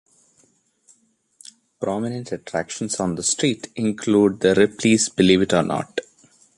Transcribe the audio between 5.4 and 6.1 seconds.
It or Not!